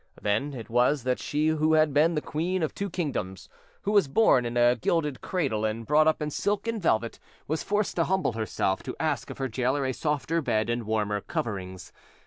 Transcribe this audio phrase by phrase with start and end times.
[0.19, 3.47] Then it was that she who had been the queen of two kingdoms,
[3.83, 7.61] who was born in a gilded cradle and brought up in silk and velvet, was
[7.61, 11.93] forced to humble herself to ask of her gaoler a softer bed and warmer coverings.